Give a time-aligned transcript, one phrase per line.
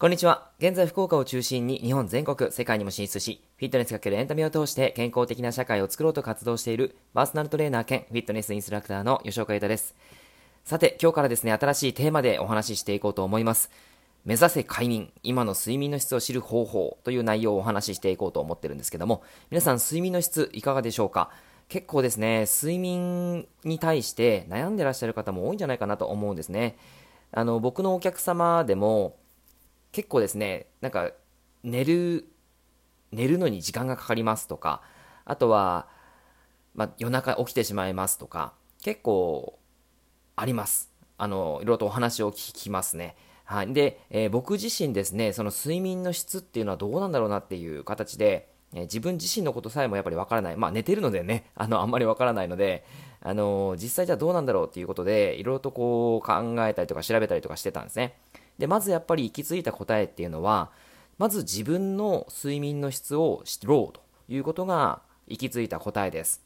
[0.00, 0.50] こんにちは。
[0.58, 9.94] 現在福岡を中心に日本全国、世界にも進出し、フィットネスかけるエンタメを通して健康的な社会を作ろうと活動しているパーソナルトレーナー兼フィットネスインストラクターの吉岡優太です。
[10.64, 13.70] さて、今日からですね、新しいテーマでお話ししていこうと思います。
[14.24, 21.28] 目指せ快眠、今の睡眠の質を知る方法という内容をお話ししていこうと思ってるんですけども、皆さん睡眠の質いかがでしょうか？
[21.68, 26.78] 結構ですね、睡眠に対して悩んでらっしゃる方も多いんじゃないかなと思うんですね。
[27.32, 29.19] あの、僕のお客様でも、
[29.92, 31.10] 結構ですね、なんか、
[31.62, 32.26] 寝る、
[33.12, 34.82] 寝るのに時間がかかりますとか、
[35.24, 35.88] あとは、
[36.74, 39.58] まあ、夜中起きてしまいますとか、結構、
[40.36, 40.90] あります。
[41.18, 43.16] あの、いろいろとお話を聞きますね。
[43.44, 43.72] はい。
[43.72, 50.56] で、えー、僕自身ですね、その睡眠の質っていうのはどうなんだろうなっていう形で、え、自分自身のことさえもやっぱりわからない。
[50.56, 52.84] まあ、寝てるのでね、あの、あんまりわからないので、
[53.22, 58.14] あの実際じゃあどうなんだろうっていうことで、いろいろとこう考えたりとか調べたりとかしてたんですね。
[58.60, 60.70] で、まずやっぱり行き着いた答えっていうのは、
[61.16, 66.42] まず自分の睡眠の質を知ろうということが行き着いた答えです。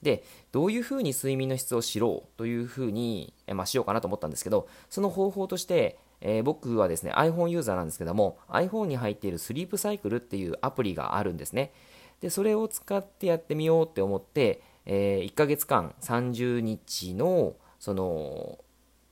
[0.00, 11.72] で、どういうふうに睡眠の質を知ろうというふうに、えまあ、しようかなと思ったんですけど、その方法として、えー、僕はですね、iPhone ユーザーなんですけども、iPhone に入っているスリープサイクルっていうアプリがあるんですね。
[12.20, 18.58] で、それを使ってやってみようって思って、えー、1ヶ月間30日の、その、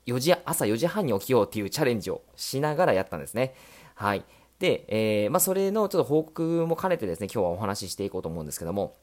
[0.07, 3.55] 4時、朝4時半に起きようっていうチャレンジをしながらやったんですね。
[3.95, 4.25] はい。
[4.59, 8.97] で、えー、まあ、それのちょっと報告も兼ねてですね、今日はお話ししていこうと思うんですけども、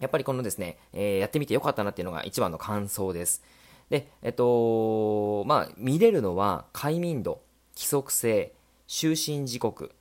[0.00, 3.42] やっぱりこのですね、えー、やってみてよかったなっていうのが一番の感想です。
[3.90, 7.40] で、えっと、まあ、見れるのは、快眠度、
[7.74, 8.52] 規則性、
[8.86, 9.92] 就寝時刻、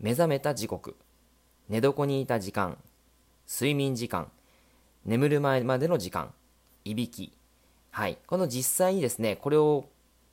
[0.00, 0.96] 目覚めた時刻、
[1.68, 2.78] 寝床にいた時間、
[3.48, 4.30] 睡眠時間、
[5.04, 6.32] 眠る前までの時間、
[6.84, 7.32] いびき、
[7.96, 8.18] はい。
[8.26, 9.86] この実際にですね、これを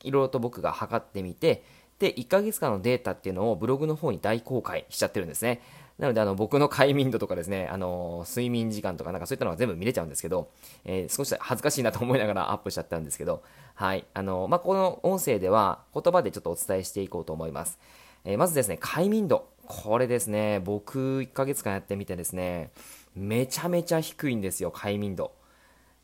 [0.04, 1.64] いろいろと僕が測ってみて、
[1.98, 5.62] で、1ヶ月間のデータっていうのをブログの方に大公開しちゃってるんですね。
[5.98, 10.50] なので、あの、僕の快眠度とかですね、あの、睡眠時間とかなんかそういったのが全部見れちゃうんですけど、
[10.84, 13.44] えー、少し恥ずかしいなと思いながらアップしちゃったんですけど、
[13.76, 14.04] はい。
[14.14, 17.80] あの、まあ、この音声では言葉でちょっとお伝えしていこうと思います。
[18.26, 19.48] えー、まずですね、快眠度。
[19.68, 22.72] これですね、僕1ヶ月間やってみてですね、
[23.16, 25.32] めちゃめちゃ低いんですよ、快眠度。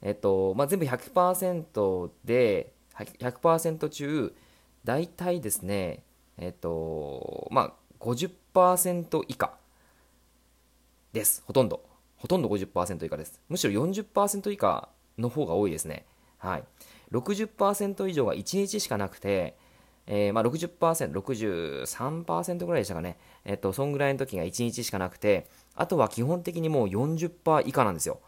[0.02, 4.36] えっと、まあ、全部100%で、100%中、
[4.84, 6.04] 大体ですね、
[6.38, 9.54] えっと、まあ、50%以下
[11.12, 11.44] です。
[11.46, 11.84] ほとんど。
[12.18, 13.42] ほとんど50%以下です。
[13.50, 16.06] むしろ40%以下の方が多いですね。
[16.38, 16.64] はい。
[17.12, 19.58] 60%以上が1日しかなくて、
[20.08, 23.18] えー、まあ60%、63%ぐらいでしたかね。
[23.46, 28.20] えっと、そんぐらいの時が1日しかなくて、あとは基本的にもう40%以下なんですよ。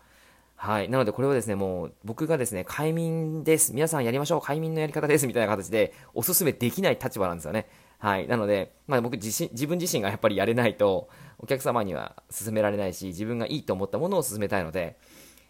[0.62, 0.90] はい。
[0.90, 3.74] なのでこれはですね、もう僕がですね、快眠です。
[3.74, 4.42] 皆さんやりましょう。
[4.42, 5.26] 快眠のやり方です。
[5.26, 7.68] みたいな形でおすすめできない立場なんですよね。
[7.98, 8.28] はい。
[8.28, 15.00] なので、まあ僕自身、自分自身がやっぱりやれないと、お客様には勧められないし、自分がいいと思ったものを勧めたいので、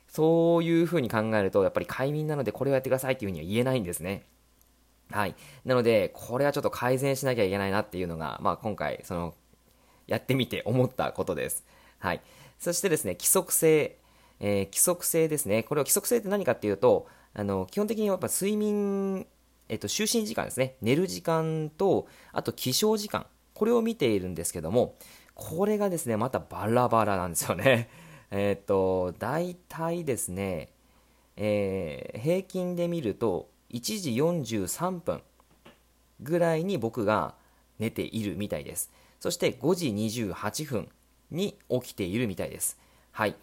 [0.07, 4.23] そういうふうに考えると、やっぱり快眠なのでこれをやってくださいっていうふうには言えないんですね。
[5.11, 5.35] はい。
[5.65, 9.33] なので、これはちょっと改善しなきゃいけないなっていうのが、まあ今回、その、
[10.07, 11.65] やってみて思ったことです。
[11.99, 12.21] はい。
[12.59, 13.97] そしてですね、規則性。
[14.43, 15.61] えー、規則性ですね。
[15.63, 19.27] これは規則性って何かっていうと、あの、基本的にやっぱ睡眠、
[19.69, 20.75] えっと、就寝時間ですね。
[20.81, 23.27] 寝る時間と、あと起床時間。
[23.53, 24.95] これを見ているんですけども、
[25.35, 27.89] これがですね、またバラバラなんですよね。
[28.31, 30.69] えっと、大体ですね、
[31.37, 35.21] えー、平均で見ると、1時43分
[36.19, 37.35] ぐらいに僕が
[37.77, 38.91] 寝ているみたいです。
[39.19, 40.89] そして5時28分
[41.29, 42.79] に起きているみたいです。
[43.11, 43.35] はい。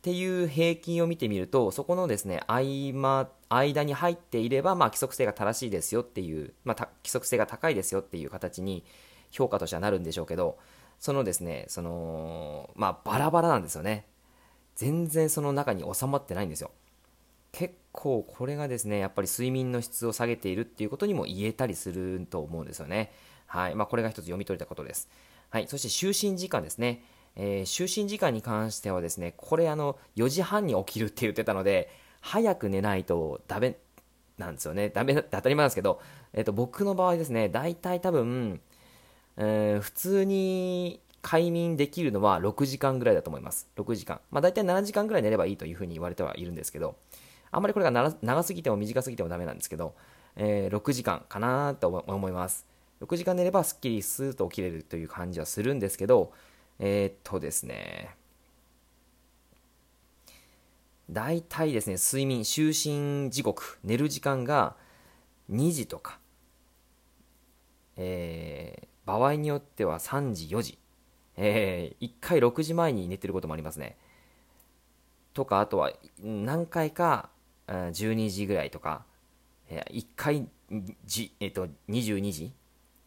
[0.00, 2.54] っていう平均を見てみると、そこのですね、合
[2.94, 8.82] 間、間に入っていれば、まあ、規則性が正しいですよっていう、まあ、規則性が高いですよっていう形に
[9.30, 10.56] 評価としてはなるんでしょうけど、
[10.98, 14.06] そのですね、その、まあ、バラバラなんですよね。
[14.74, 16.70] 全然その中に収まってないんですよ。
[17.52, 23.12] 結構これがですね、やっぱり睡眠の質を下げているっていうことにも言えたりすると思うんですよね。
[23.46, 23.74] はい。
[23.74, 25.10] まあ、これが一つ読み取れたことです。
[25.50, 25.68] はい。
[25.68, 27.02] そして就寝時間ですね。
[27.42, 31.90] えー、就寝時間に関してはですね、これあの、4時半に起きるって言ってたので、
[32.20, 33.78] 早く寝ないとダメ
[34.36, 34.90] なんですよね。
[34.90, 36.02] ダメって当たり前なんですけど、
[36.34, 38.60] えっ、ー、と、僕の場合ですね、大体多分、
[39.38, 43.70] えー、普通に快眠できるのは6時間ぐらいだと思います。
[43.76, 44.20] 6時間。
[44.30, 46.96] まあ大体7時間ぐらい寝ればいいというふうに言われてはいるんですけど、
[47.52, 49.94] あんまりこれが長すぎても短すぎてもダメなんですけど、
[50.36, 52.66] えー、6時間かなと思います。
[53.00, 56.34] 6時間寝ればすっきりスーッと起きれるという感じはするんですけど、
[56.82, 58.16] えー、っとですね、
[61.10, 62.68] 大体ですね、睡眠、就
[63.24, 64.76] 寝時刻、寝る時間が
[65.52, 66.18] 2時とか、
[67.98, 70.78] えー、場合によっては3時、4時。
[71.36, 73.98] えー、1回6時前に寝てることもありますね。
[75.34, 77.28] とか、あとは何回か
[77.68, 79.04] 12時ぐらいとか、
[79.68, 80.48] え、1回
[81.04, 82.52] じ、えーと、22時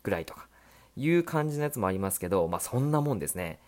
[0.03, 0.47] ぐらいとか
[0.95, 3.59] いう感じのやつもありますけど、まあそんなもんですね。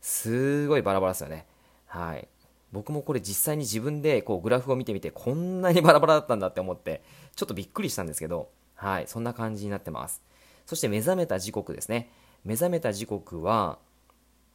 [0.00, 1.46] すごいバラバラですよね。
[1.86, 2.28] はい。
[2.72, 7.02] 僕もこれ実際に自分でこうグラフを見てみてこんなにバラバラだったんだって思って
[7.36, 10.22] ちょっとびっくりしたんですけど、はい、そんな感じになってます。
[10.66, 12.10] そして目覚めた時刻ですね。
[12.44, 13.78] 目覚めた時刻は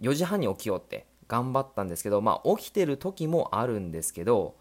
[0.01, 4.56] 4時半に起きようって頑張ったんですけど、まあ、起きてる時もあるんですけど、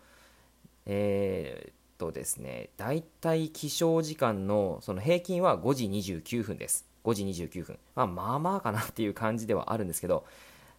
[0.84, 6.86] えー、っとですね、大体起床時間のその平均は5時29分です。
[7.06, 7.78] 5時29分。
[7.94, 10.24] まあ、まあまあかなっていう感じではあるんですけど、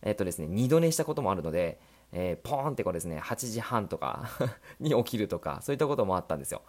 [0.02, 1.80] え、っとですね、二度寝したこともあるので、
[2.12, 4.30] えー、ポーンってこうですね、8時半とか
[4.80, 6.62] に起きるとか、そういったこともあったんですよ。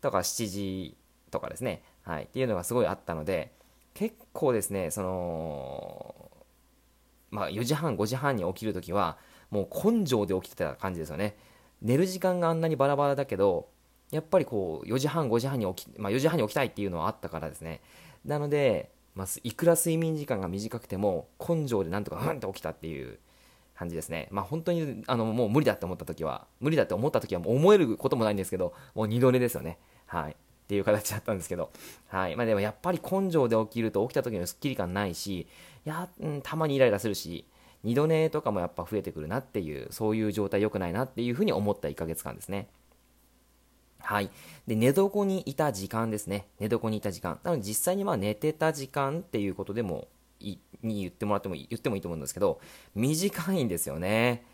[0.00, 0.96] とか7時
[1.30, 3.52] とかですね、はい、っていうのがすごいあったので、
[3.92, 6.30] 結構ですね、その、
[7.30, 9.18] まあ、4時半、5時半に起きるときは、
[9.50, 11.36] もう根性で起きてた感じですよね。
[11.82, 13.68] 寝る時間があんなにバラバラだけど、
[14.14, 17.80] やっぱりこう、4時半、5時半に起き、まあ、4時半に起きたいっていうのはあったからですね。
[18.24, 23.18] なので、まあ、いくら睡眠時間が短くても、根性でなんとかふんって起きたっていう
[23.76, 24.28] 感じですね。
[24.30, 29.78] まあ、本当に、あの、もう無理だって思った時は、無理だって思った時はもう思えることもないんですけど、もう二度寝ですよね。
[30.06, 30.32] はい。
[30.32, 31.70] っていう形だったんですけど。
[32.06, 32.36] はい。
[32.36, 35.48] まあ、でもやっぱり根性で起きると起きた時のスッキリ感ないし、
[35.84, 37.46] や、うん、たまにイライラするし、
[37.82, 42.68] 二度寝とかもやっぱ増えてくるなっていう、そういう状態良くないなっていうふうに思った1ヶ月間ですね。
[44.04, 44.30] はい。
[44.66, 46.46] で、寝床にいた時間ですね。
[46.60, 47.40] 寝床にいた時間。
[47.42, 50.08] なので実際にまあ寝てた時間っていうことでも
[50.40, 52.60] いに言ってもらってもいい言ってもいいと思うんですけど、
[52.94, 54.44] 短いんですよね。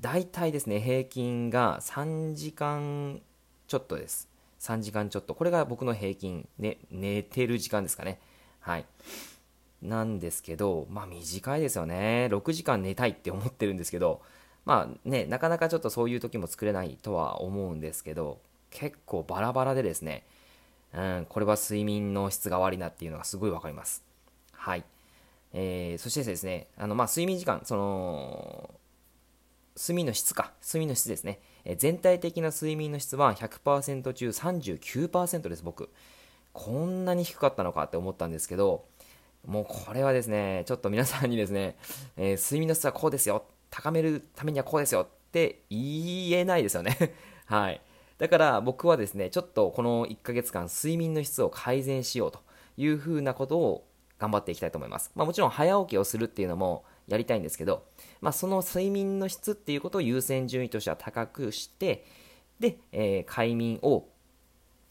[0.00, 3.20] 大体ですね、平均が3時間
[3.66, 4.28] ちょっとです。
[4.60, 5.34] 3時間ちょっと。
[5.34, 8.20] これが僕の平均、ね、寝てる時間ですかね。
[8.60, 8.86] はい。
[9.82, 12.28] なんですけど、まあ短いですよね。
[12.30, 14.22] 6時間寝たいって思ってるんですけど、
[14.64, 18.38] まあね、なかなかちょっとそういう時も作れないとは思うんですけど、
[18.74, 20.24] 結構バラバラでですね、
[20.92, 24.04] うん、これは睡眠の質が悪いなっていうのがすごいわかります。
[24.52, 24.84] はい。
[25.52, 28.74] えー、そしてですね、あの、まあ、睡眠時間、その、
[29.76, 31.38] 睡眠の質か、睡眠の質ですね。
[31.64, 35.90] え、全体的な睡眠の質は100%中39%です、僕。
[36.52, 38.84] こんなに低かったのかって思ったんですけど、
[39.46, 41.76] もうこれはですね、ちょっと皆さんにですね、
[42.16, 46.96] えー、睡眠の質はこうですよ、高めるためにはこうですよって言えないですよね。
[47.46, 47.80] はい。
[48.18, 52.40] だから僕はですね、ちょっとこの1ヶ月間睡眠の質を改善しようと
[52.76, 53.86] いうふうなことを
[54.18, 55.10] 頑張っていきたいと思います。
[55.14, 57.84] まあ、もちろん早起きをするっていうのもやりたいんですけど、
[58.20, 62.04] まあ、その睡眠の質っていうことを優先順位としては高くして、
[62.60, 64.08] で、えー、快眠を、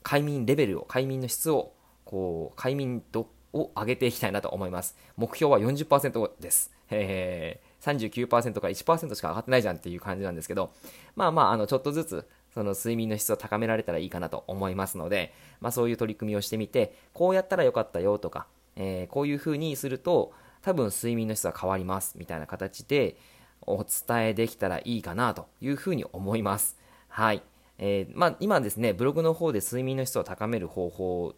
[0.04, 1.74] 快眠レベルを、快眠の質を、
[2.04, 4.98] こう、快眠度を上げていきたいなと思います。
[5.16, 6.72] 目標は40%です。
[6.90, 10.74] えー、39%から1%しか上がってないじゃんっていう感じなんですけど、
[11.16, 23.18] まあまあ、あの、ちょっとずつ、その睡眠の質を高められたらいいかなと思いますので、まあそういう取り組みをしてみて、こうやったらよかったよとか、えー、こういう風にすると、多分睡眠の質は変わります、みたいな形で
[23.62, 26.78] お伝えできたらいいかなという風に思います。
[27.08, 27.42] はい。
[27.80, 31.36] えー、まあ今ですね、ブログの方で睡眠の質を高める方法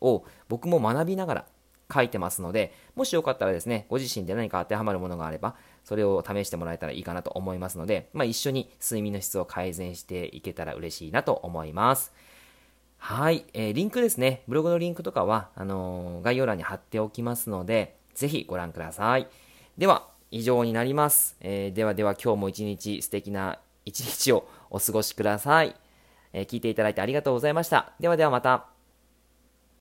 [0.00, 1.46] を僕も学びながら
[1.92, 12.12] 書いてますので、もしよかったらですね、ご自身で何か当てはまるものがあれば、それを試してもらえたらいいかなと思いますので、まあ、一緒に睡眠の質を改善していけたら嬉しいなと思います。
[12.98, 19.28] はい、えー、リンクですね、ブログのリンクとかは、あのー、概要欄に貼っておきますので、ぜひご覧ください。
[19.76, 21.36] では、以上になります。
[21.40, 25.76] えー、ではでは今日も一日素敵な一日をお過ごしください。
[26.32, 27.92] え聞いていただいてありがとうございました。
[28.00, 28.73] ではではまた。